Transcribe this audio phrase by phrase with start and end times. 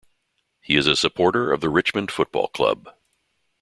[0.61, 2.89] He is a supporter of the Richmond Football Club.